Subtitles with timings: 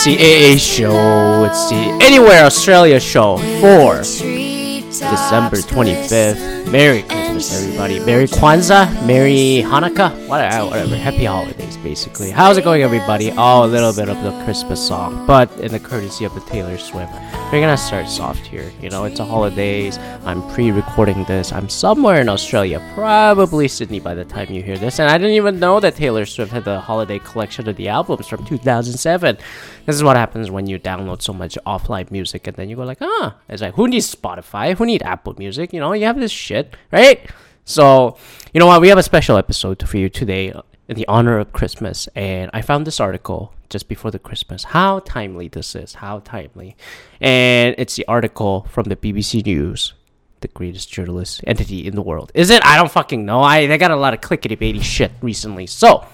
[0.00, 1.44] Oh, it's the I AA show.
[1.44, 1.98] It's the.
[2.06, 6.38] Anywhere Australia show for December 25th.
[6.38, 8.00] glisten Merry Christmas, everybody.
[8.00, 10.96] Merry Kwanzaa, Merry Hanukkah, whatever, whatever.
[10.96, 12.30] Happy holidays, basically.
[12.30, 13.30] How's it going, everybody?
[13.36, 16.76] Oh, a little bit of the Christmas song, but in the courtesy of the Taylor
[16.76, 17.12] Swift.
[17.52, 18.70] We're gonna start soft here.
[18.82, 19.98] You know, it's a holidays.
[20.24, 21.52] I'm pre-recording this.
[21.52, 25.00] I'm somewhere in Australia, probably Sydney by the time you hear this.
[25.00, 28.28] And I didn't even know that Taylor Swift had the holiday collection of the albums
[28.28, 29.38] from 2007.
[29.86, 32.84] This is what happens when you download so much offline music, and then you go
[32.84, 34.76] like, ah, it's like, who needs Spotify?
[34.76, 35.72] Who need Apple Music?
[35.72, 37.19] You know, you have this shit, right?
[37.64, 38.16] So,
[38.52, 38.80] you know what?
[38.80, 40.52] We have a special episode for you today
[40.88, 44.64] in the honor of Christmas, and I found this article just before the Christmas.
[44.64, 45.94] How timely this is!
[45.94, 46.76] How timely,
[47.20, 49.94] and it's the article from the BBC News,
[50.40, 52.32] the greatest journalist entity in the world.
[52.34, 52.64] Is it?
[52.66, 53.40] I don't fucking know.
[53.40, 56.04] I they got a lot of clickety baity shit recently, so.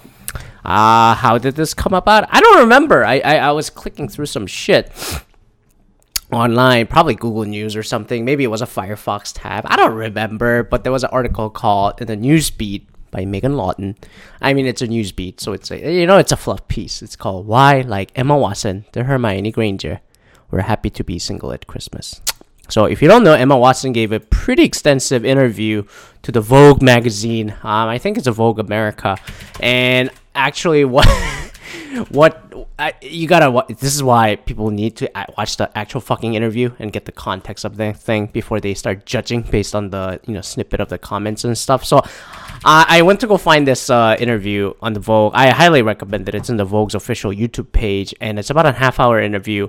[0.65, 2.27] Uh, how did this come about?
[2.29, 3.05] I don't remember.
[3.05, 4.91] I, I, I was clicking through some shit
[6.31, 8.25] online, probably Google News or something.
[8.25, 9.65] Maybe it was a Firefox tab.
[9.67, 13.95] I don't remember, but there was an article called in the Newsbeat by Megan Lawton.
[14.41, 17.01] I mean, it's a Newsbeat, so it's a you know it's a fluff piece.
[17.01, 20.01] It's called "Why Like Emma Watson to Hermione Granger,
[20.51, 22.21] We're Happy to Be Single at Christmas."
[22.69, 25.83] So if you don't know, Emma Watson gave a pretty extensive interview
[26.23, 27.51] to the Vogue magazine.
[27.63, 29.17] Um, I think it's a Vogue America,
[29.61, 31.07] and actually, what
[32.05, 36.71] what I, you gotta this is why people need to watch the actual fucking interview
[36.79, 40.33] and get the context of the thing before they start judging based on the you
[40.33, 43.89] know snippet of the comments and stuff so uh, i went to go find this
[43.89, 47.71] uh, interview on the vogue i highly recommend it it's in the vogue's official youtube
[47.71, 49.67] page and it's about a half hour interview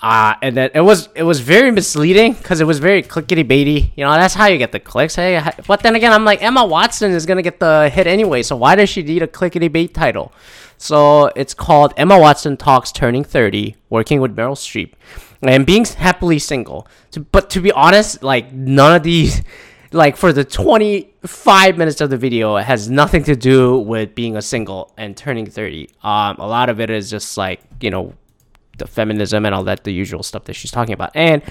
[0.00, 3.90] uh, and then it was it was very misleading because it was very clickety baity.
[3.96, 5.16] You know, that's how you get the clicks.
[5.16, 8.54] Hey, but then again, I'm like Emma Watson is gonna get the hit anyway, so
[8.54, 10.32] why does she need a clickety bait title?
[10.78, 14.92] So it's called Emma Watson talks turning 30, working with Meryl Streep,
[15.42, 16.86] and being happily single.
[17.32, 19.42] But to be honest, like none of these.
[19.90, 24.36] Like for the 25 minutes of the video, it has nothing to do with being
[24.36, 25.88] a single and turning 30.
[26.02, 28.12] Um, a lot of it is just like, you know,
[28.76, 31.12] the feminism and all that, the usual stuff that she's talking about.
[31.14, 31.42] And,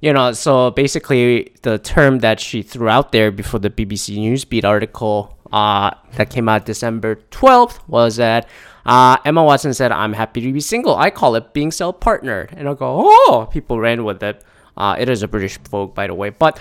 [0.00, 4.64] you know, so basically the term that she threw out there before the BBC Newsbeat
[4.64, 8.48] article uh, that came out December 12th was that
[8.84, 10.96] uh, Emma Watson said, I'm happy to be single.
[10.96, 12.52] I call it being self partnered.
[12.56, 14.44] And I go, oh, people ran with it.
[14.76, 16.30] Uh, it is a British Vogue, by the way.
[16.30, 16.58] But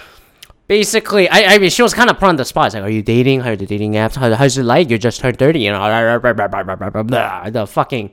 [0.68, 2.68] basically, I, I mean, she was kind of put on the spot.
[2.68, 3.42] It's like, are you dating?
[3.42, 4.16] How are the dating apps?
[4.16, 4.90] How, how's it like?
[4.90, 5.80] You just turned 30, you know,
[7.52, 8.12] the fucking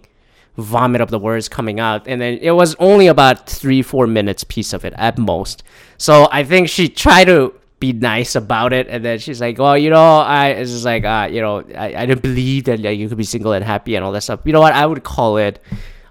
[0.57, 4.43] vomit of the words coming out and then it was only about three four minutes
[4.43, 5.63] piece of it at most
[5.99, 9.79] so i think she tried to be nice about it and then she's like well
[9.79, 12.99] you know i it's just like uh you know i, I didn't believe that like,
[12.99, 15.05] you could be single and happy and all that stuff you know what i would
[15.05, 15.63] call it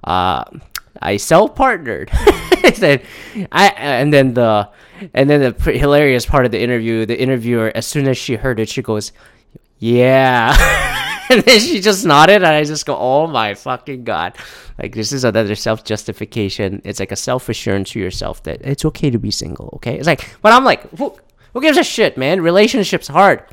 [0.06, 0.46] uh
[1.02, 3.04] i self-partnered I said
[3.52, 4.70] i and then the
[5.14, 8.60] and then the hilarious part of the interview the interviewer as soon as she heard
[8.60, 9.12] it she goes
[9.80, 10.56] yeah.
[11.30, 14.36] and then she just nodded, and I just go, oh my fucking god.
[14.80, 16.82] Like, this is another self justification.
[16.84, 19.98] It's like a self assurance to yourself that it's okay to be single, okay?
[19.98, 20.84] It's like, but I'm like,
[21.58, 22.42] who, gives a shit, man?
[22.42, 23.44] Relationships hard.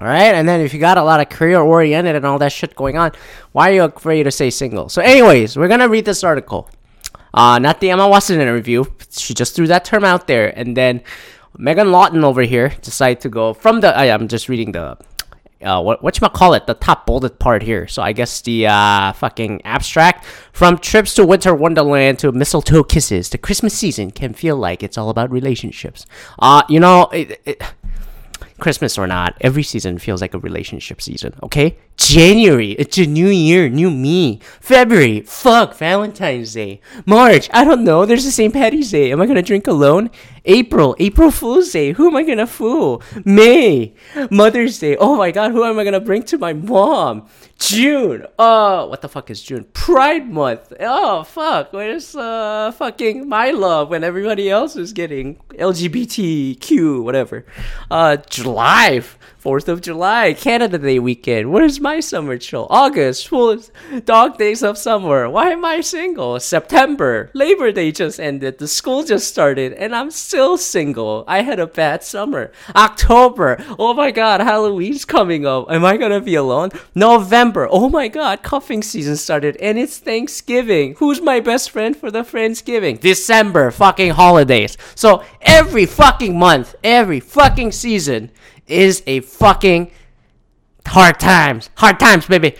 [0.00, 2.52] All right, and then if you got a lot of career oriented and all that
[2.52, 3.10] shit going on,
[3.50, 4.88] why are you afraid to say single?
[4.88, 6.70] So, anyways, we're gonna read this article.
[7.34, 8.84] Uh, not the Emma Watson interview.
[9.10, 11.02] She just threw that term out there, and then
[11.56, 13.96] Megan Lawton over here decided to go from the.
[13.96, 14.96] I, I'm just reading the
[15.62, 17.88] uh, what what you call it, the top bolded part here.
[17.88, 23.28] So I guess the uh, fucking abstract from trips to winter wonderland to mistletoe kisses.
[23.30, 26.06] The Christmas season can feel like it's all about relationships.
[26.38, 27.62] Uh, you know, it, it,
[28.60, 31.34] Christmas or not, every season feels like a relationship season.
[31.42, 34.40] Okay, January, it's a new year, new me.
[34.60, 36.80] February, fuck Valentine's Day.
[37.04, 38.06] March, I don't know.
[38.06, 38.52] There's the St.
[38.54, 39.10] Patty's Day.
[39.10, 40.08] Am I gonna drink alone?
[40.44, 41.92] April, April Fool's Day.
[41.92, 43.02] Who am I gonna fool?
[43.24, 43.94] May,
[44.30, 44.96] Mother's Day.
[44.96, 47.28] Oh my God, who am I gonna bring to my mom?
[47.58, 48.24] June.
[48.38, 49.64] Oh, what the fuck is June?
[49.72, 50.72] Pride Month.
[50.78, 57.44] Oh fuck, where's uh fucking my love when everybody else is getting LGBTQ whatever?
[57.90, 59.02] Uh, July.
[59.42, 61.52] 4th of July, Canada Day weekend.
[61.52, 62.66] Where's my summer chill?
[62.70, 63.58] August, full
[64.04, 65.28] dog days of summer.
[65.28, 66.38] Why am I single?
[66.40, 68.58] September, Labor Day just ended.
[68.58, 71.24] The school just started, and I'm still single.
[71.26, 72.52] I had a bad summer.
[72.76, 73.64] October.
[73.78, 75.70] Oh my god, Halloween's coming up.
[75.70, 76.70] Am I gonna be alone?
[76.94, 77.66] November.
[77.70, 80.94] Oh my god, cuffing season started and it's Thanksgiving.
[80.98, 83.00] Who's my best friend for the Friendsgiving?
[83.00, 83.70] December.
[83.70, 84.76] Fucking holidays.
[84.94, 88.30] So every fucking month, every fucking season
[88.66, 89.90] is a fucking
[90.88, 91.70] hard times.
[91.76, 92.56] Hard times, baby.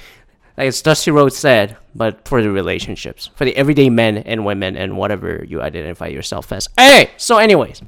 [0.56, 4.76] Like as Dusty Rhodes said, but for the relationships, for the everyday men and women
[4.76, 6.68] and whatever you identify yourself as.
[6.76, 7.82] Hey, so anyways,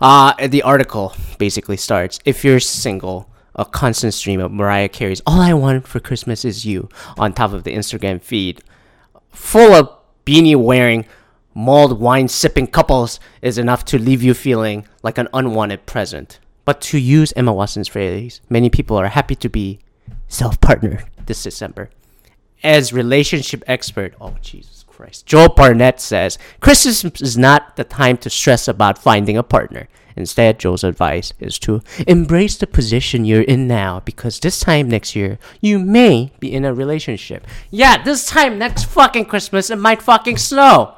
[0.00, 5.40] uh, the article basically starts: If you're single, a constant stream of Mariah Carey's "All
[5.40, 8.62] I Want for Christmas Is You" on top of the Instagram feed,
[9.30, 9.90] full of
[10.26, 11.06] beanie wearing,
[11.54, 16.38] mulled wine sipping couples is enough to leave you feeling like an unwanted present.
[16.68, 19.78] But to use Emma Watson's phrase, many people are happy to be
[20.26, 21.88] self partnered this December.
[22.62, 28.28] As relationship expert, oh Jesus Christ, Joe Barnett says Christmas is not the time to
[28.28, 29.88] stress about finding a partner.
[30.14, 35.16] Instead, Joe's advice is to embrace the position you're in now because this time next
[35.16, 37.46] year, you may be in a relationship.
[37.70, 40.96] Yeah, this time next fucking Christmas, it might fucking snow.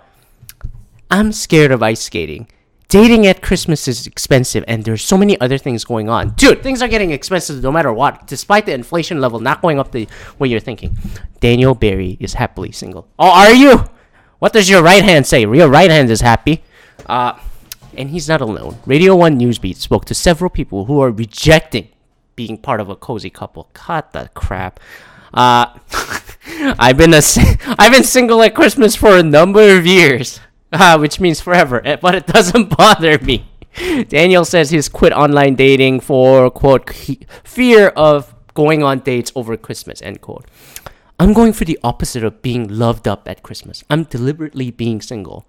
[1.13, 2.49] I'm scared of ice skating.
[2.91, 6.31] Dating at Christmas is expensive, and there's so many other things going on.
[6.31, 9.93] Dude, things are getting expensive no matter what, despite the inflation level not going up
[9.93, 10.09] the
[10.41, 10.99] way you're thinking.
[11.39, 13.07] Daniel Barry is happily single.
[13.17, 13.85] Oh, are you?
[14.41, 15.43] What does your right hand say?
[15.43, 16.65] Your right hand is happy.
[17.07, 17.39] Uh,
[17.97, 18.79] and he's not alone.
[18.85, 21.91] Radio 1 Newsbeat spoke to several people who are rejecting
[22.35, 23.71] being part of a cozy couple.
[23.73, 24.81] Cut the crap.
[25.33, 25.79] Uh,
[26.77, 27.23] I've been a,
[27.79, 30.41] I've been single at Christmas for a number of years
[30.73, 33.47] uh, which means forever, eh, but it doesn't bother me.
[34.09, 36.91] Daniel says he's quit online dating for, quote,
[37.45, 40.47] fear of going on dates over Christmas, end quote.
[41.19, 43.85] I'm going for the opposite of being loved up at Christmas.
[43.91, 45.47] I'm deliberately being single.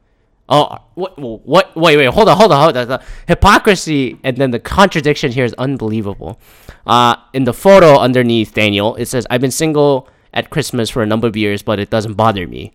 [0.50, 2.88] Oh, what, what, wait, wait, hold on, hold on, hold on.
[2.89, 6.41] The hypocrisy and then the contradiction here is unbelievable.
[6.85, 11.06] Uh, in the photo underneath Daniel, it says, I've been single at Christmas for a
[11.06, 12.73] number of years, but it doesn't bother me.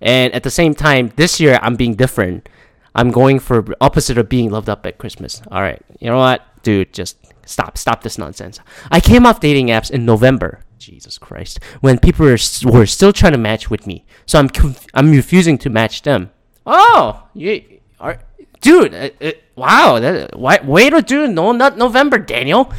[0.00, 2.48] And at the same time, this year I'm being different.
[2.94, 5.42] I'm going for opposite of being loved up at Christmas.
[5.50, 6.92] All right, you know what, dude?
[6.92, 8.60] Just stop, stop this nonsense.
[8.90, 10.60] I came off dating apps in November.
[10.78, 14.86] Jesus Christ, when people were, were still trying to match with me, so I'm conf-
[14.92, 16.30] I'm refusing to match them.
[16.66, 18.20] Oh, you are,
[18.60, 18.94] dude.
[18.94, 22.70] Uh, uh, wow, that, why, way to do no, not November, Daniel.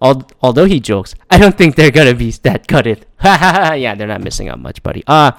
[0.00, 3.04] although he jokes, I don't think they're gonna be that gutted.
[3.24, 5.04] yeah, they're not missing out much, buddy.
[5.06, 5.32] Uh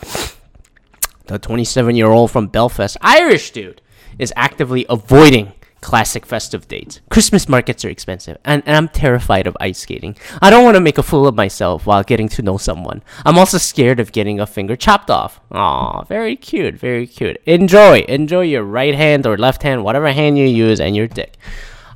[1.27, 3.81] the 27 year old from Belfast, Irish dude,
[4.17, 6.99] is actively avoiding classic festive dates.
[7.11, 10.17] Christmas markets are expensive, and, and I'm terrified of ice skating.
[10.41, 13.03] I don't want to make a fool of myself while getting to know someone.
[13.23, 15.39] I'm also scared of getting a finger chopped off.
[15.51, 17.37] Aw, very cute, very cute.
[17.45, 21.37] Enjoy, enjoy your right hand or left hand, whatever hand you use, and your dick.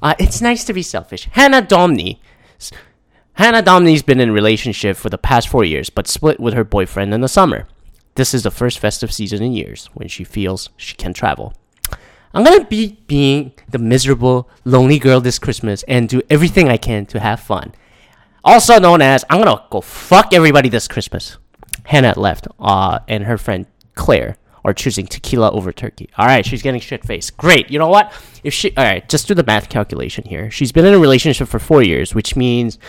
[0.03, 1.27] Uh, it's nice to be selfish.
[1.31, 2.19] Hannah Domney.
[3.33, 6.63] Hannah Domney's been in a relationship for the past four years, but split with her
[6.63, 7.67] boyfriend in the summer.
[8.19, 11.53] This is the first festive season in years when she feels she can travel.
[12.33, 17.05] I'm gonna be being the miserable, lonely girl this Christmas and do everything I can
[17.05, 17.71] to have fun.
[18.43, 21.37] Also known as I'm gonna go fuck everybody this Christmas.
[21.85, 24.35] Hannah left, uh, and her friend Claire
[24.65, 26.09] are choosing tequila over turkey.
[26.17, 27.37] All right, she's getting shit faced.
[27.37, 27.71] Great.
[27.71, 28.11] You know what?
[28.43, 30.51] If she, all right, just do the math calculation here.
[30.51, 32.79] She's been in a relationship for four years, which means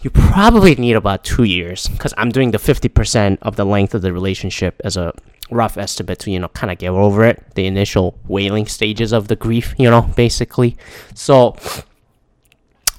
[0.00, 4.02] you probably need about two years because I'm doing the 50% of the length of
[4.02, 5.12] the relationship as a
[5.50, 9.28] rough estimate to, you know, kind of get over it, the initial wailing stages of
[9.28, 10.76] the grief, you know, basically.
[11.14, 11.52] So,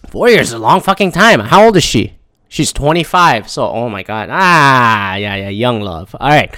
[0.08, 1.39] four years is a long fucking time.
[1.39, 2.15] How old is she?
[2.50, 3.50] She's 25.
[3.50, 4.29] So, oh my God.
[4.32, 6.15] Ah, yeah, yeah, young love.
[6.20, 6.53] All right.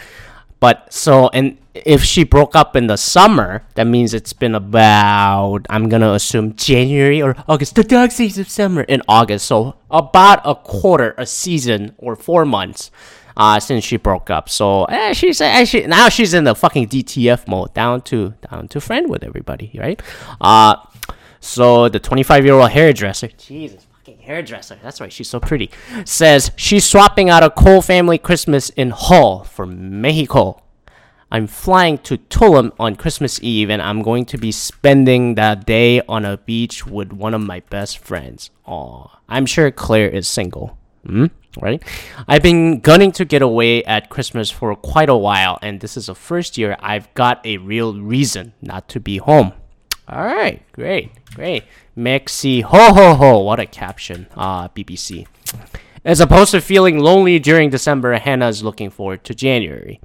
[0.60, 5.66] But so, and if she broke up in the summer, that means it's been about,
[5.70, 9.46] I'm gonna assume January or August, the dog season of summer in August.
[9.46, 12.92] So about a quarter, a season, or four months
[13.38, 14.50] uh, since she broke up.
[14.50, 18.82] So eh, she's actually now she's in the fucking DTF mode, down to down to
[18.82, 20.02] friend with everybody, right?
[20.40, 20.76] Uh,
[21.40, 24.78] so the 25 year old hairdresser, Jesus fucking hairdresser.
[24.84, 25.72] That's right, she's so pretty.
[26.06, 30.62] Says she's swapping out a Cole family Christmas in Hull for Mexico.
[31.32, 36.02] I'm flying to Tulum on Christmas Eve and I'm going to be spending that day
[36.02, 38.50] on a beach with one of my best friends.
[38.66, 40.78] Aw, I'm sure Claire is single.
[41.06, 41.28] Hmm?
[41.60, 41.82] Right?
[42.28, 46.06] I've been gunning to get away at Christmas for quite a while, and this is
[46.06, 49.52] the first year I've got a real reason not to be home.
[50.08, 51.64] All right, great, great.
[51.98, 53.40] Mexi ho ho ho.
[53.40, 54.28] What a caption.
[54.36, 55.28] Ah, uh, BBC.
[56.04, 60.02] As opposed to feeling lonely during December, Hannah is looking forward to January.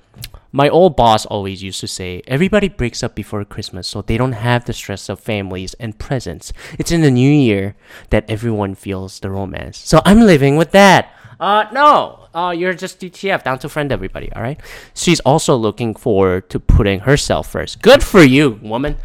[0.53, 4.33] My old boss always used to say, everybody breaks up before Christmas so they don't
[4.33, 6.53] have the stress of families and presents.
[6.79, 7.77] It's in the new year
[8.11, 9.79] that everyone feels the romance.
[9.79, 11.11] So I'm living with that.
[11.39, 14.61] Uh, no, uh, you're just DTF, down to friend everybody, alright?
[14.95, 17.83] She's also looking forward to putting herself first.
[17.83, 18.97] Good for you, woman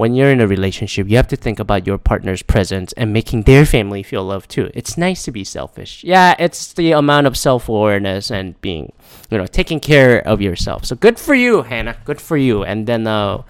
[0.00, 3.42] when you're in a relationship, you have to think about your partner's presence and making
[3.42, 4.70] their family feel loved too.
[4.72, 6.02] It's nice to be selfish.
[6.02, 8.92] Yeah, it's the amount of self awareness and being,
[9.30, 10.86] you know, taking care of yourself.
[10.86, 11.96] So good for you, Hannah.
[12.06, 12.64] Good for you.
[12.64, 13.42] And then, uh,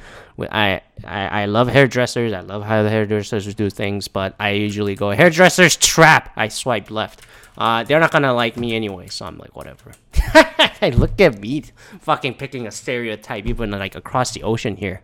[0.51, 2.33] I, I I love hairdressers.
[2.33, 6.33] I love how the hairdressers do things, but I usually go hairdressers trap.
[6.37, 7.23] I swipe left.
[7.59, 9.93] Uh, they're not gonna like me anyway, so I'm like whatever.
[10.83, 11.65] Look at me,
[12.01, 15.03] fucking picking a stereotype even like across the ocean here.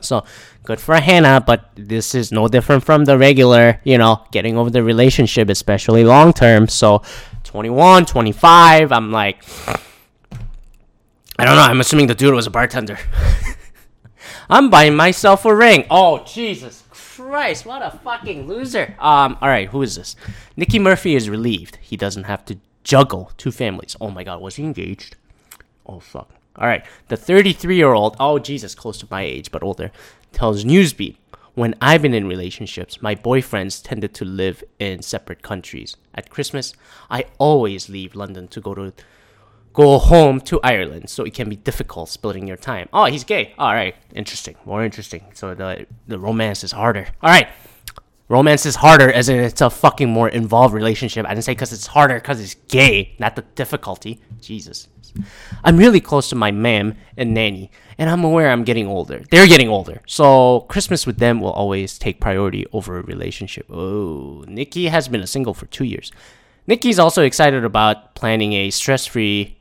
[0.00, 0.24] So
[0.64, 4.70] good for Hannah, but this is no different from the regular, you know, getting over
[4.70, 6.68] the relationship, especially long term.
[6.68, 7.02] So
[7.44, 9.42] 21, 25, I'm like,
[11.38, 11.62] I don't know.
[11.62, 12.98] I'm assuming the dude was a bartender.
[14.48, 15.86] I'm buying myself a ring.
[15.90, 17.64] Oh, Jesus Christ.
[17.64, 18.94] What a fucking loser.
[18.98, 20.16] Um, all right, who is this?
[20.56, 21.78] Nikki Murphy is relieved.
[21.80, 23.96] He doesn't have to juggle two families.
[24.00, 25.16] Oh my God, was he engaged?
[25.86, 26.30] Oh, fuck.
[26.56, 26.84] All right.
[27.08, 29.90] The 33 year old, oh, Jesus, close to my age, but older,
[30.32, 31.16] tells Newsbeat
[31.54, 35.96] when I've been in relationships, my boyfriends tended to live in separate countries.
[36.12, 36.74] At Christmas,
[37.08, 38.92] I always leave London to go to
[39.74, 42.88] go home to Ireland, so it can be difficult splitting your time.
[42.92, 43.52] Oh, he's gay.
[43.58, 45.24] All right, interesting, more interesting.
[45.34, 47.08] So the the romance is harder.
[47.22, 47.48] All right,
[48.28, 51.26] romance is harder as in it's a fucking more involved relationship.
[51.26, 54.22] I didn't say because it's harder because it's gay, not the difficulty.
[54.40, 54.88] Jesus.
[55.62, 59.22] I'm really close to my mom and nanny, and I'm aware I'm getting older.
[59.30, 63.66] They're getting older, so Christmas with them will always take priority over a relationship.
[63.70, 66.10] Oh, Nikki has been a single for two years.
[66.66, 69.56] Nikki's also excited about planning a stress-free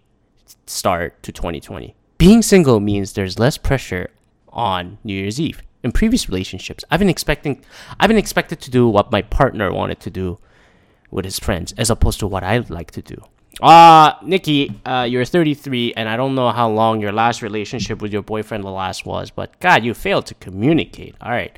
[0.65, 1.95] start to 2020.
[2.17, 4.10] Being single means there's less pressure
[4.50, 5.62] on New Year's Eve.
[5.83, 7.63] In previous relationships, I've been expecting
[8.00, 10.39] I've been expected to do what my partner wanted to do
[11.12, 13.22] with his friends as opposed to what I'd like to do.
[13.62, 18.12] Uh, Nikki, uh, you're 33, and I don't know how long your last relationship with
[18.12, 21.15] your boyfriend the last was, but God, you failed to communicate.
[21.22, 21.55] All right.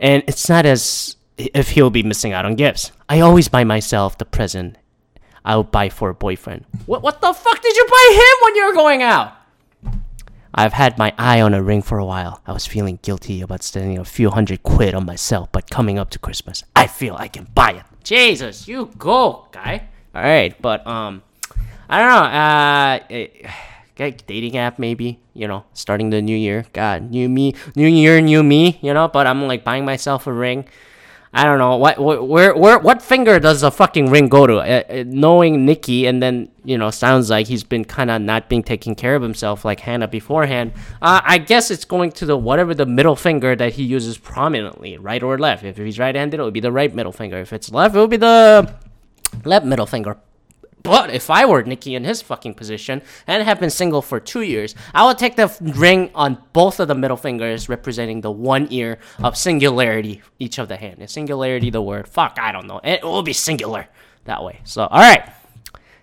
[0.00, 2.92] And it's not as if he'll be missing out on gifts.
[3.08, 4.77] I always buy myself the present
[5.48, 6.66] I'll buy for a boyfriend.
[6.84, 9.32] What, what the fuck did you buy him when you were going out?
[10.54, 12.42] I've had my eye on a ring for a while.
[12.46, 16.10] I was feeling guilty about spending a few hundred quid on myself, but coming up
[16.10, 17.82] to Christmas, I feel I can buy it.
[18.04, 19.88] Jesus, you go, guy.
[20.14, 21.22] All right, but um,
[21.88, 23.46] I don't know.
[23.48, 23.52] Uh,
[24.04, 25.18] it, dating app maybe.
[25.32, 26.66] You know, starting the new year.
[26.74, 28.78] God, new me, new year, new me.
[28.82, 30.66] You know, but I'm like buying myself a ring.
[31.32, 34.56] I don't know what, where where what finger does the fucking ring go to?
[34.58, 38.48] Uh, uh, knowing Nikki, and then you know, sounds like he's been kind of not
[38.48, 40.72] being taking care of himself like Hannah beforehand.
[41.00, 44.98] Uh, I guess it's going to the whatever the middle finger that he uses prominently,
[44.98, 45.64] right or left.
[45.64, 47.38] If he's right-handed, it would be the right middle finger.
[47.38, 48.74] If it's left, it would be the
[49.44, 50.18] left middle finger.
[50.82, 54.42] But if I were Nikki in his fucking position and have been single for two
[54.42, 58.68] years, I would take the ring on both of the middle fingers, representing the one
[58.70, 61.02] ear of singularity, each of the hand.
[61.02, 62.08] Is singularity the word?
[62.08, 62.80] Fuck, I don't know.
[62.84, 63.88] It will be singular
[64.24, 64.60] that way.
[64.64, 65.32] So, all right.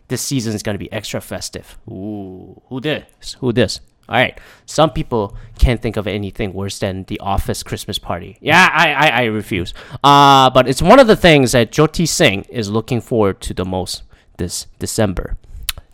[0.08, 1.80] This season is to be extra festive.
[1.90, 3.38] Ooh, who this?
[3.40, 3.80] Who this?
[4.08, 4.40] All right.
[4.68, 8.38] Some people can't think of anything worse than the office Christmas party.
[8.40, 9.74] Yeah, I, I, I refuse.
[10.04, 13.66] Uh, but it's one of the things that Jyoti Singh is looking forward to the
[13.66, 14.04] most
[14.38, 15.38] this December.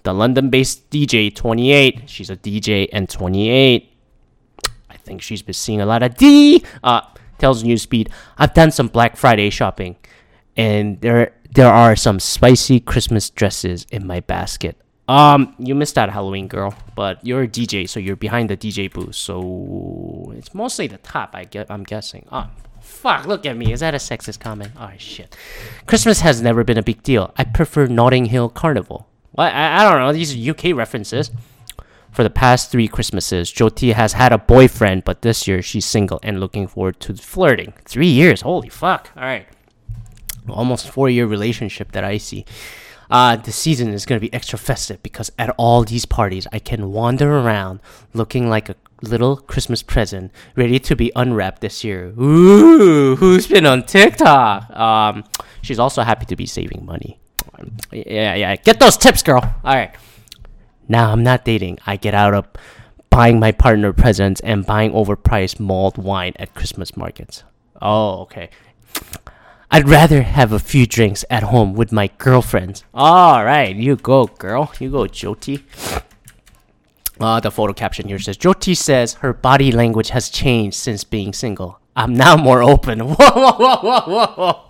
[0.03, 3.87] The London based DJ 28, she's a DJ and 28.
[4.89, 6.63] I think she's been seeing a lot of D.
[6.83, 7.01] Uh,
[7.37, 9.95] tells Newsbeat, I've done some Black Friday shopping
[10.57, 14.77] and there there are some spicy Christmas dresses in my basket.
[15.07, 18.91] Um, you missed out Halloween girl, but you're a DJ, so you're behind the DJ
[18.91, 21.31] booth, so it's mostly the top.
[21.33, 22.25] I get, I'm guessing.
[22.31, 22.49] Ah,
[22.91, 23.71] Fuck, look at me.
[23.73, 24.73] Is that a sexist comment?
[24.77, 25.35] Oh, shit.
[25.87, 27.33] Christmas has never been a big deal.
[27.37, 29.07] I prefer Notting Hill Carnival.
[29.31, 29.53] What?
[29.53, 30.13] I, I don't know.
[30.13, 31.31] These are UK references.
[32.11, 36.19] For the past three Christmases, Jyoti has had a boyfriend, but this year she's single
[36.21, 37.73] and looking forward to flirting.
[37.85, 38.41] Three years.
[38.41, 39.09] Holy fuck.
[39.15, 39.47] All right.
[40.49, 42.45] Almost four year relationship that I see.
[43.09, 46.59] Uh, the season is going to be extra festive because at all these parties, I
[46.59, 47.79] can wander around
[48.13, 52.13] looking like a little Christmas present ready to be unwrapped this year.
[52.19, 54.69] Ooh, who's been on TikTok?
[54.71, 55.23] Um,
[55.61, 57.19] she's also happy to be saving money.
[57.91, 58.55] Yeah, yeah.
[58.55, 59.41] Get those tips, girl.
[59.63, 59.93] All right.
[60.87, 61.79] Now I'm not dating.
[61.85, 62.47] I get out of
[63.09, 67.43] buying my partner presents and buying overpriced mulled wine at Christmas markets.
[67.81, 68.49] Oh, okay.
[69.69, 72.83] I'd rather have a few drinks at home with my girlfriends.
[72.93, 74.73] All right, you go, girl.
[74.79, 75.63] You go, Jyoti.
[77.21, 81.33] Uh, the photo caption here says Jyoti says her body language has changed since being
[81.33, 81.79] single.
[81.95, 82.99] I'm now more open.
[83.07, 84.61] Whoa, whoa, whoa, whoa, whoa.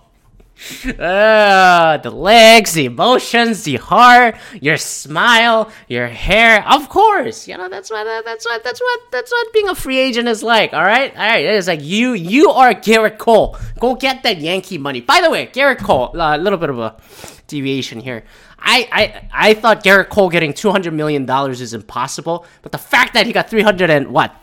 [0.86, 6.64] Uh, the legs, the emotions, the heart, your smile, your hair.
[6.70, 9.98] Of course, you know that's what that's what that's what that's what being a free
[9.98, 10.72] agent is like.
[10.72, 11.44] All right, all right.
[11.44, 13.56] It is like you you are Gerrit Cole.
[13.80, 15.00] Go get that Yankee money.
[15.00, 16.14] By the way, Gerrit Cole.
[16.14, 16.96] A uh, little bit of a
[17.48, 18.22] deviation here.
[18.64, 22.78] I, I I thought Gerrit Cole getting two hundred million dollars is impossible, but the
[22.78, 24.34] fact that he got three hundred and what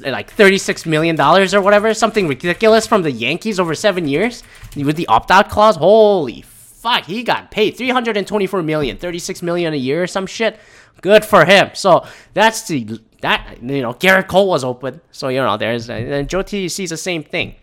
[0.00, 4.42] like $36 million or whatever, something ridiculous from the Yankees over seven years
[4.76, 5.76] with the opt out clause.
[5.76, 10.58] Holy fuck, he got paid 324 million, 36 million a year or some shit.
[11.02, 11.70] Good for him.
[11.74, 15.00] So that's the that you know Gerrit Cole was open.
[15.12, 17.54] So you know there's uh, and Jyoti sees the same thing.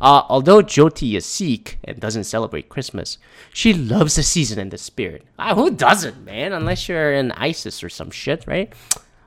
[0.00, 3.18] Uh, although Jyoti is Sikh and doesn't celebrate Christmas,
[3.52, 5.24] she loves the season and the spirit.
[5.38, 6.52] Uh, who doesn't, man?
[6.52, 8.72] Unless you're in ISIS or some shit, right?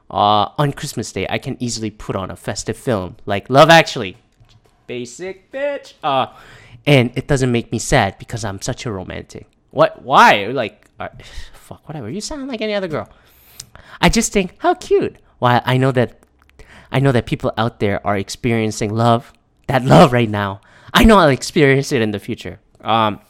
[0.10, 4.18] uh, on Christmas Day, I can easily put on a festive film like Love Actually.
[4.88, 5.94] Basic bitch.
[6.04, 6.28] Uh,
[6.86, 9.48] and it doesn't make me sad because I'm such a romantic.
[9.70, 10.02] What?
[10.02, 10.48] Why?
[10.48, 11.10] Like, uh,
[11.54, 12.10] fuck, whatever.
[12.10, 13.10] You sound like any other girl.
[14.02, 15.18] I just think how cute.
[15.38, 15.62] Why?
[15.64, 16.20] I know that,
[16.92, 19.32] I know that people out there are experiencing love,
[19.70, 20.62] that love right now.
[20.94, 22.60] I know I'll experience it in the future.
[22.82, 23.22] Um,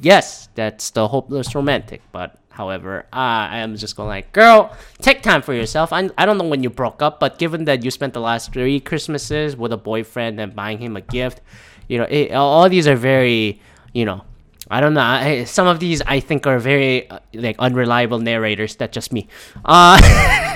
[0.00, 5.20] yes, that's the hopeless romantic, but However, uh, I am just going like, girl, take
[5.20, 5.92] time for yourself.
[5.92, 8.50] I, I don't know when you broke up, but given that you spent the last
[8.50, 11.42] three Christmases with a boyfriend and buying him a gift,
[11.86, 13.60] you know, it, all these are very,
[13.92, 14.24] you know,
[14.70, 15.02] I don't know.
[15.02, 18.74] I, some of these I think are very uh, like unreliable narrators.
[18.76, 19.28] That's just me.
[19.62, 20.00] Uh,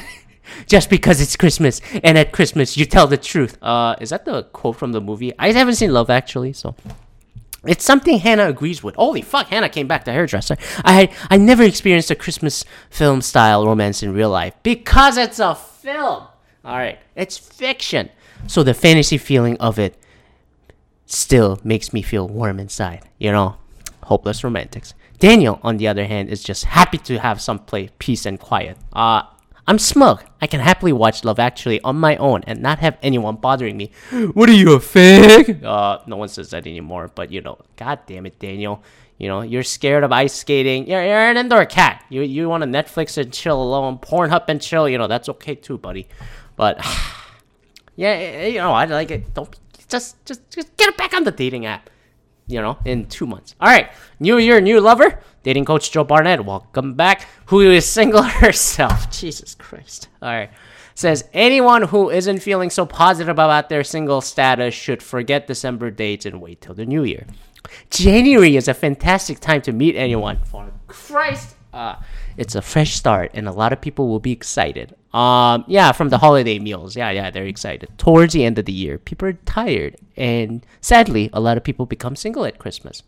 [0.67, 3.59] just because it's Christmas and at Christmas you tell the truth.
[3.63, 5.33] Uh, is that the quote from the movie?
[5.39, 6.75] I haven't seen Love Actually, so
[7.65, 8.95] it's something Hannah agrees with.
[8.95, 10.57] Holy fuck, Hannah came back to hairdresser.
[10.85, 15.55] I I never experienced a Christmas film style romance in real life because it's a
[15.55, 16.25] film.
[16.65, 18.11] All right, it's fiction.
[18.47, 19.97] So the fantasy feeling of it
[21.07, 23.09] still makes me feel warm inside.
[23.19, 23.57] You know,
[24.05, 24.95] hopeless romantics.
[25.19, 28.79] Daniel, on the other hand, is just happy to have some play, peace and quiet.
[28.93, 29.23] Uh,
[29.67, 30.25] I'm smug.
[30.43, 33.91] I can happily watch Love Actually on my own and not have anyone bothering me.
[34.33, 35.63] What are you, a fag?
[35.63, 38.83] Uh, no one says that anymore, but you know, god damn it, Daniel.
[39.19, 40.89] You know, you're scared of ice skating.
[40.89, 42.05] You're, you're an indoor cat.
[42.09, 44.89] You you want to Netflix and chill alone, Pornhub and chill.
[44.89, 46.09] You know, that's okay too, buddy.
[46.57, 46.81] But
[47.97, 49.35] yeah, you know, I like it.
[49.35, 49.55] Don't
[49.89, 51.91] just just just get it back on the dating app
[52.51, 53.55] you know, in two months.
[53.61, 55.21] All right, new year, new lover.
[55.43, 57.27] Dating coach Joe Barnett, welcome back.
[57.47, 59.11] Who is single herself?
[59.11, 60.09] Jesus Christ.
[60.21, 60.51] All right.
[60.95, 66.27] Says anyone who isn't feeling so positive about their single status should forget December dates
[66.27, 67.27] and wait till the new year.
[67.89, 70.39] January is a fantastic time to meet anyone.
[70.45, 71.57] For Christ.
[71.73, 71.97] Uh,
[72.37, 74.95] it's a fresh start, and a lot of people will be excited.
[75.13, 76.97] Um, yeah, from the holiday meals.
[76.97, 77.91] Yeah, yeah, they're excited.
[77.99, 81.85] Towards the end of the year, people are tired, and sadly, a lot of people
[81.87, 83.03] become single at Christmas.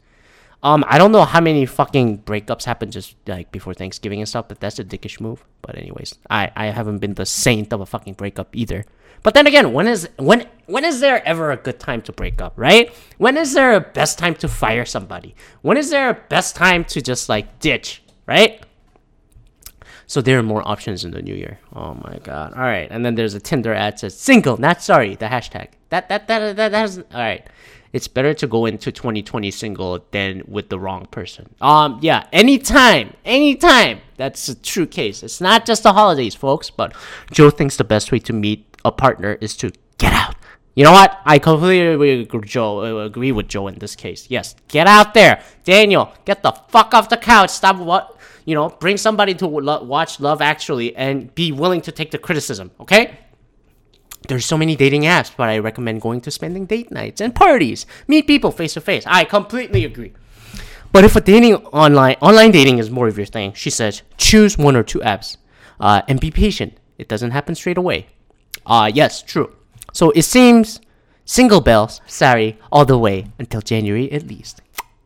[0.65, 4.47] Um, I don't know how many fucking breakups happen just like before Thanksgiving and stuff,
[4.49, 5.45] but that's a dickish move.
[5.61, 8.85] But anyways, I I haven't been the saint of a fucking breakup either.
[9.23, 12.41] But then again, when is when when is there ever a good time to break
[12.41, 12.93] up, right?
[13.19, 15.35] When is there a best time to fire somebody?
[15.63, 18.63] When is there a best time to just like ditch, right?
[20.07, 21.59] So there are more options in the new year.
[21.75, 22.55] Oh my god!
[22.55, 25.15] All right, and then there's a Tinder ad says single, not sorry.
[25.15, 27.47] The hashtag that that that that, that has all right.
[27.93, 31.55] It's better to go into 2020 single than with the wrong person.
[31.61, 34.01] Um, yeah, anytime, anytime.
[34.17, 35.23] That's a true case.
[35.23, 36.71] It's not just the holidays, folks.
[36.71, 36.95] But
[37.31, 40.37] Joe thinks the best way to meet a partner is to get out.
[40.75, 41.21] You know what?
[41.27, 44.27] I completely Joe, uh, agree with Joe in this case.
[44.31, 46.15] Yes, get out there, Daniel.
[46.25, 47.51] Get the fuck off the couch.
[47.51, 51.93] Stop what you know, bring somebody to lo- watch Love Actually and be willing to
[51.93, 53.19] take the criticism, okay?
[54.29, 57.87] There's so many dating apps, but I recommend going to spending date nights and parties.
[58.07, 59.05] Meet people face to face.
[59.07, 60.13] I completely agree.
[60.93, 64.59] But if a dating online online dating is more of your thing, she says, choose
[64.59, 65.39] one or two apps,
[65.81, 66.79] uh, and be patient.
[66.99, 68.07] It doesn't happen straight away.
[68.67, 69.57] Uh yes, true.
[69.93, 70.81] So it seems
[71.25, 74.61] single bells, sorry, all the way until January at least.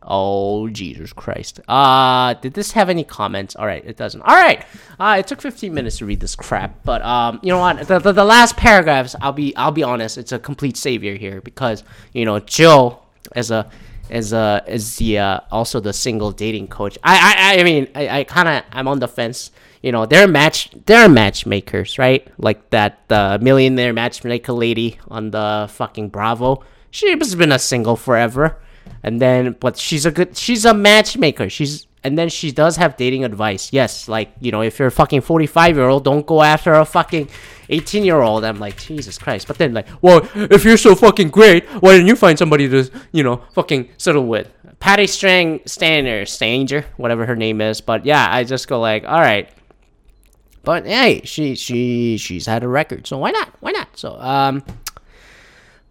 [0.06, 1.60] Oh Jesus Christ!
[1.68, 3.56] Uh did this have any comments?
[3.56, 4.22] All right, it doesn't.
[4.22, 4.64] All right,
[4.98, 7.86] uh, it took 15 minutes to read this crap, but um, you know what?
[7.86, 11.40] The, the, the last paragraphs, I'll be I'll be honest, it's a complete savior here
[11.40, 13.02] because you know Joe
[13.34, 13.70] as a
[14.10, 16.98] as a as the uh, also the single dating coach.
[17.02, 19.50] I I I mean I, I kind of I'm on the fence.
[19.82, 22.26] You know they're match they're matchmakers, right?
[22.38, 26.62] Like that uh, millionaire matchmaker lady on the fucking Bravo.
[26.90, 28.58] She's been a single forever
[29.02, 31.48] And then, but she's a good, she's a matchmaker.
[31.48, 33.72] She's, and then she does have dating advice.
[33.72, 36.84] Yes, like, you know, if you're a fucking 45 year old, don't go after a
[36.84, 37.28] fucking
[37.68, 38.44] 18 year old.
[38.44, 39.46] I'm like, Jesus Christ.
[39.48, 42.90] But then, like, well, if you're so fucking great, why didn't you find somebody to,
[43.12, 44.50] you know, fucking settle with?
[44.78, 47.80] Patti Strang, Stander, Stanger, whatever her name is.
[47.80, 49.48] But yeah, I just go like, all right.
[50.62, 53.50] But hey, she she she's had a record, so why not?
[53.60, 53.96] Why not?
[53.96, 54.64] So um,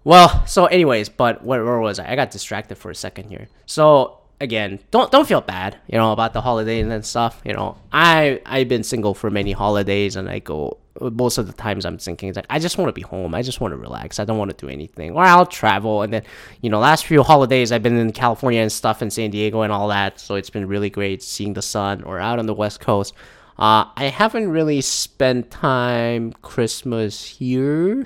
[0.06, 2.12] well, so anyways, but where, where was I?
[2.12, 3.48] I got distracted for a second here.
[3.66, 7.42] So again, don't don't feel bad, you know, about the holiday and stuff.
[7.44, 11.54] You know, I I've been single for many holidays, and I go most of the
[11.54, 13.34] times I'm thinking like I just want to be home.
[13.34, 14.20] I just want to relax.
[14.20, 16.04] I don't want to do anything, or I'll travel.
[16.04, 16.24] And then
[16.62, 19.74] you know, last few holidays I've been in California and stuff, in San Diego and
[19.74, 20.20] all that.
[20.20, 23.14] So it's been really great seeing the sun or out on the West Coast.
[23.58, 28.06] Uh, I haven't really spent time Christmas here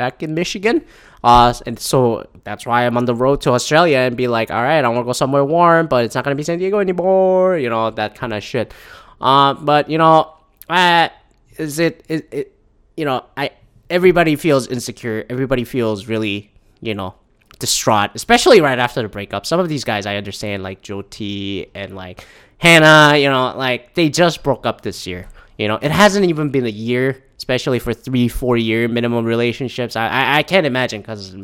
[0.00, 0.82] back in Michigan.
[1.22, 4.62] Uh, and so that's why I'm on the road to Australia and be like, all
[4.62, 7.58] right, I want to go somewhere warm, but it's not gonna be San Diego anymore,
[7.58, 8.72] you know, that kind of shit.
[9.20, 10.32] Uh, but you know,
[11.58, 12.46] is it, it, it,
[12.96, 13.50] you know, I
[13.90, 15.26] everybody feels insecure.
[15.28, 17.14] Everybody feels really, you know,
[17.58, 19.44] distraught, especially right after the breakup.
[19.44, 22.24] Some of these guys I understand, like Jyoti and like
[22.56, 25.28] Hannah, you know, like they just broke up this year.
[25.60, 29.94] You know, it hasn't even been a year, especially for three, four year minimum relationships.
[29.94, 31.36] I I, I can't imagine because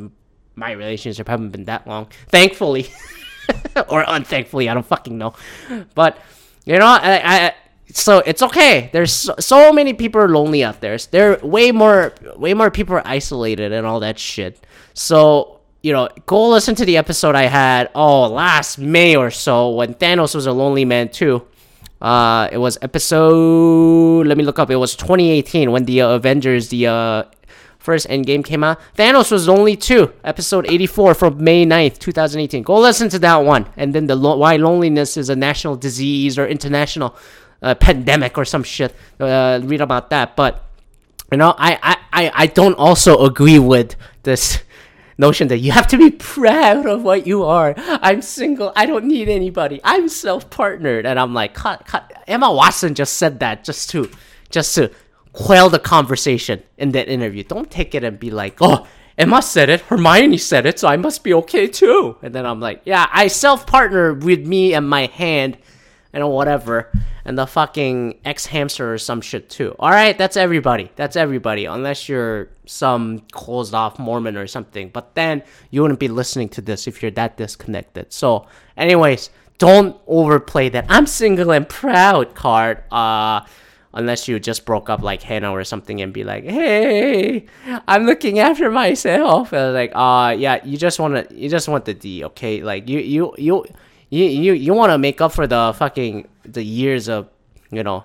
[0.54, 2.86] my relationship haven't been that long, thankfully,
[3.90, 5.34] or unthankfully, I don't fucking know.
[5.94, 6.16] But
[6.64, 7.54] you know, I, I
[7.92, 8.88] so it's okay.
[8.90, 10.96] There's so, so many people are lonely out there.
[10.96, 14.66] There way more way more people are isolated and all that shit.
[14.94, 19.72] So you know, go listen to the episode I had oh last May or so
[19.72, 21.46] when Thanos was a lonely man too.
[22.00, 24.26] Uh, it was episode.
[24.26, 24.70] Let me look up.
[24.70, 27.22] It was 2018 when the uh, Avengers, the uh,
[27.78, 28.78] first Endgame came out.
[28.96, 30.12] Thanos was only two.
[30.24, 32.62] Episode 84 from May 9th, 2018.
[32.62, 33.66] Go listen to that one.
[33.76, 37.16] And then the lo- why loneliness is a national disease or international
[37.62, 38.94] uh, pandemic or some shit.
[39.18, 40.36] Uh, read about that.
[40.36, 40.64] But
[41.32, 44.58] you know, I, I, I, I don't also agree with this
[45.18, 47.74] notion that you have to be proud of what you are.
[47.76, 48.72] I'm single.
[48.76, 49.80] I don't need anybody.
[49.82, 51.06] I'm self-partnered.
[51.06, 52.12] And I'm like, cut, cut.
[52.26, 54.10] Emma Watson just said that just to,
[54.50, 54.90] just to
[55.32, 57.42] quell the conversation in that interview.
[57.42, 58.86] Don't take it and be like, oh,
[59.18, 62.18] Emma said it, Hermione said it, so I must be okay too.
[62.20, 65.56] And then I'm like, yeah, I self-partner with me and my hand
[66.16, 66.90] and whatever
[67.26, 69.76] and the fucking xHamster or some shit too.
[69.78, 70.90] All right, that's everybody.
[70.96, 74.88] That's everybody, unless you're some closed off Mormon or something.
[74.88, 78.12] But then you wouldn't be listening to this if you're that disconnected.
[78.14, 78.46] So,
[78.78, 82.82] anyways, don't overplay that I'm single and proud card.
[82.90, 83.44] Uh,
[83.92, 87.46] unless you just broke up like Hannah or something and be like, hey,
[87.88, 89.52] I'm looking after myself.
[89.52, 92.62] And like, uh, yeah, you just want to, you just want the D, okay?
[92.62, 93.64] Like you, you, you
[94.10, 97.28] you you you want to make up for the fucking the years of
[97.70, 98.04] you know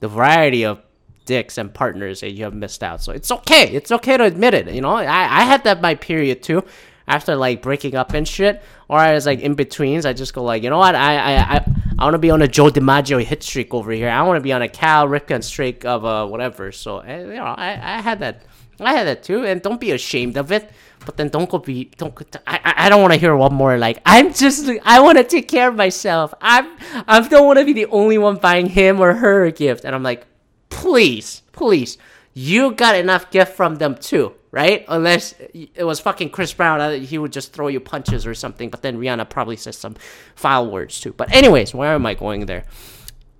[0.00, 0.80] the variety of
[1.26, 3.02] dicks and partners that you have missed out.
[3.02, 3.70] So it's okay.
[3.70, 4.68] It's okay to admit it.
[4.70, 6.64] You know, I I had that my period too.
[7.08, 10.44] After like breaking up and shit, or I was like in betweens, I just go
[10.44, 11.66] like, you know what, I I I,
[11.98, 14.08] I want to be on a Joe DiMaggio hit streak over here.
[14.08, 16.70] I want to be on a Cal Ripken streak of uh whatever.
[16.70, 18.42] So eh, you know, I I had that,
[18.78, 20.70] I had that too, and don't be ashamed of it.
[21.04, 22.14] But then don't go be don't.
[22.46, 25.48] I I don't want to hear one more like I'm just I want to take
[25.48, 26.34] care of myself.
[26.40, 26.76] I'm
[27.08, 29.84] I don't want to be the only one buying him or her a gift.
[29.84, 30.26] And I'm like,
[30.68, 31.96] please, please,
[32.34, 34.84] you got enough gift from them too, right?
[34.88, 38.68] Unless it was fucking Chris Brown, uh, he would just throw you punches or something.
[38.68, 39.96] But then Rihanna probably says some
[40.34, 41.12] foul words too.
[41.12, 42.64] But anyways, where am I going there?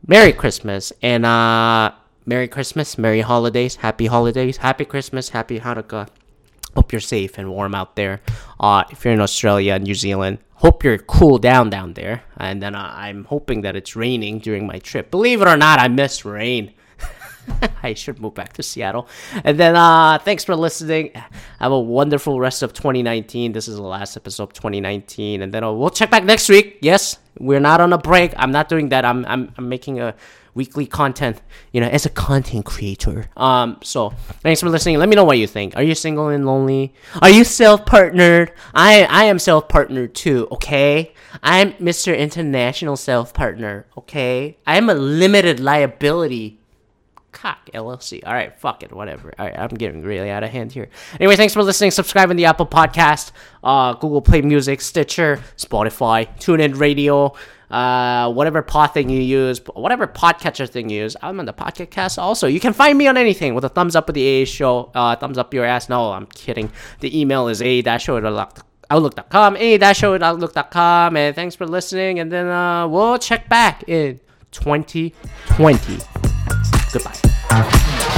[0.07, 1.93] Merry Christmas and uh.
[2.27, 6.07] Merry Christmas, Merry Holidays, Happy Holidays, Happy Christmas, Happy Hanukkah.
[6.77, 8.21] Hope you're safe and warm out there.
[8.59, 12.23] Uh, if you're in Australia and New Zealand, hope you're cool down down there.
[12.37, 15.11] And then uh, I'm hoping that it's raining during my trip.
[15.11, 16.75] Believe it or not, I miss rain.
[17.83, 19.09] I should move back to Seattle.
[19.45, 21.13] And then uh thanks for listening.
[21.59, 23.53] Have a wonderful rest of 2019.
[23.53, 26.79] This is the last episode of 2019 and then uh, we'll check back next week.
[26.83, 28.33] Yes, we're not on a break.
[28.37, 29.05] I'm not doing that.
[29.05, 30.15] I'm I'm, I'm making a
[30.55, 31.41] weekly content,
[31.73, 33.27] you know, as a content creator.
[33.37, 34.11] Um, so
[34.43, 34.99] thanks for listening.
[34.99, 35.77] Let me know what you think.
[35.77, 36.95] Are you single and lonely?
[37.23, 38.53] Are you self-partnered?
[38.75, 41.15] I I am self-partnered too, okay?
[41.43, 42.17] I'm Mr.
[42.17, 44.59] International Self-Partner, okay?
[44.67, 46.61] I'm a limited liability
[47.33, 48.21] cock LLC.
[48.27, 49.33] All right, fuck it, whatever.
[49.39, 50.89] All right, I'm getting really out of hand here.
[51.19, 51.91] Anyway, thanks for listening.
[51.91, 53.33] Subscribe on the Apple Podcast,
[53.63, 57.35] uh, Google Play Music, Stitcher, Spotify, TuneIn Radio,
[57.71, 61.17] uh, whatever pod thing you use, whatever podcatcher thing you use.
[61.23, 62.47] I'm on the podcast also.
[62.47, 64.91] You can find me on anything with a thumbs up with the A show.
[64.95, 65.89] Uh, thumbs up your ass.
[65.89, 66.71] No, I'm kidding.
[67.01, 68.17] The email is a show
[68.91, 69.57] outlook.com.
[69.57, 71.17] Any that show at outlook.com.
[71.17, 72.19] And thanks for listening.
[72.19, 75.99] And then uh, we'll check back in 2020.
[76.93, 78.10] Goodbye.